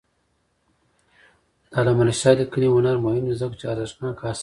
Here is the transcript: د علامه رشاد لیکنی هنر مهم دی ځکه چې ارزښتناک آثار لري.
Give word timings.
د 1.69 1.73
علامه 1.79 2.03
رشاد 2.07 2.37
لیکنی 2.39 2.67
هنر 2.75 2.95
مهم 3.05 3.23
دی 3.27 3.35
ځکه 3.41 3.55
چې 3.59 3.65
ارزښتناک 3.73 4.17
آثار 4.19 4.29
لري. 4.33 4.39